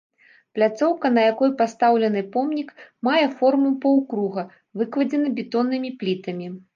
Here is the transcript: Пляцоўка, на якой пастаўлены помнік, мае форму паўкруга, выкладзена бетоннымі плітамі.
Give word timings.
Пляцоўка, 0.59 1.09
на 1.17 1.25
якой 1.31 1.49
пастаўлены 1.59 2.23
помнік, 2.35 2.69
мае 3.07 3.21
форму 3.41 3.71
паўкруга, 3.83 4.47
выкладзена 4.81 5.29
бетоннымі 5.41 5.91
плітамі. 6.01 6.47